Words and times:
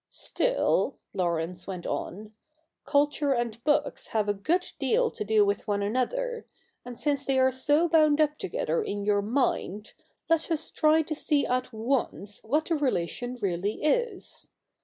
'Still,' 0.09 0.97
Laurence 1.13 1.67
went 1.67 1.85
on,' 1.85 2.33
culture 2.87 3.33
and 3.33 3.63
books 3.63 4.07
have 4.07 4.27
a 4.27 4.33
good 4.33 4.65
deal 4.79 5.11
to 5.11 5.23
do 5.23 5.45
with 5.45 5.67
one 5.67 5.83
another; 5.83 6.47
and 6.83 6.97
since 6.99 7.23
they 7.23 7.37
are 7.37 7.51
so 7.51 7.87
bound 7.87 8.19
up 8.19 8.39
together 8.39 8.83
in 8.83 9.03
your 9.05 9.21
mind, 9.21 9.93
let 10.27 10.49
us 10.49 10.71
try 10.71 11.03
to 11.03 11.13
see 11.13 11.45
at 11.45 11.71
once 11.71 12.43
what 12.43 12.65
the 12.65 12.75
relation 12.75 13.37
really 13.43 13.83
is. 13.83 14.49